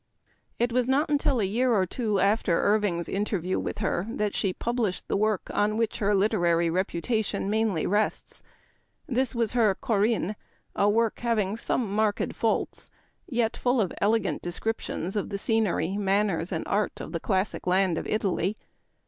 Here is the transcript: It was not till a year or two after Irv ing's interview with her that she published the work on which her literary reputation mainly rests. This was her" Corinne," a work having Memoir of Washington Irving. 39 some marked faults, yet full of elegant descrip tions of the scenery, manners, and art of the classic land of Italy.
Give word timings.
It 0.57 0.71
was 0.73 0.87
not 0.87 1.19
till 1.19 1.39
a 1.39 1.43
year 1.43 1.71
or 1.75 1.85
two 1.85 2.19
after 2.19 2.59
Irv 2.59 2.83
ing's 2.83 3.07
interview 3.07 3.59
with 3.59 3.77
her 3.77 4.07
that 4.09 4.33
she 4.33 4.51
published 4.51 5.07
the 5.07 5.15
work 5.15 5.51
on 5.53 5.77
which 5.77 5.99
her 5.99 6.15
literary 6.15 6.71
reputation 6.71 7.51
mainly 7.51 7.85
rests. 7.85 8.41
This 9.05 9.35
was 9.35 9.51
her" 9.51 9.75
Corinne," 9.75 10.35
a 10.75 10.89
work 10.89 11.19
having 11.19 11.49
Memoir 11.49 11.53
of 11.53 11.59
Washington 11.59 11.79
Irving. 11.79 12.15
39 12.33 12.35
some 12.35 12.35
marked 12.35 12.35
faults, 12.35 12.91
yet 13.27 13.55
full 13.57 13.79
of 13.79 13.93
elegant 14.01 14.41
descrip 14.41 14.79
tions 14.79 15.15
of 15.15 15.29
the 15.29 15.37
scenery, 15.37 15.95
manners, 15.97 16.51
and 16.51 16.65
art 16.67 16.99
of 16.99 17.11
the 17.11 17.19
classic 17.19 17.67
land 17.67 17.99
of 17.99 18.07
Italy. 18.07 18.55